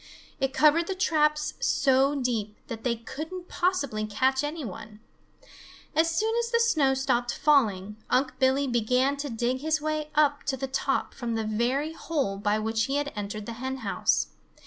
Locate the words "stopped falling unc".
6.95-8.39